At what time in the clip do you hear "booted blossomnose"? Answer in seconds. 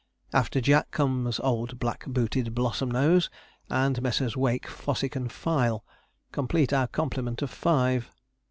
2.07-3.29